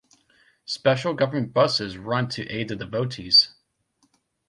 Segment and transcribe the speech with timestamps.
[0.65, 3.53] Special government buses run to aid the devotees.